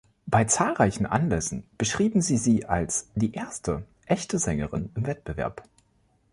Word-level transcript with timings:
Bei 0.25 0.45
zahlreichen 0.45 1.05
Anlässen 1.05 1.63
beschrieben 1.77 2.21
sie 2.23 2.37
sie 2.37 2.65
als 2.65 3.11
„die 3.13 3.33
erste 3.35 3.83
„echte“ 4.07 4.39
Sängerin 4.39 4.89
im 4.95 5.05
Wettbewerb“. 5.05 5.61